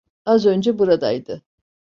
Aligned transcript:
Az 0.25 0.45
önce 0.45 0.79
buradaydı. 0.79 1.41